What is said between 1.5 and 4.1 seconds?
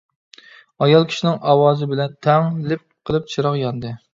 ئاۋازى بىلەن تەڭ لىپ قىلىپ چىراغ ياندى.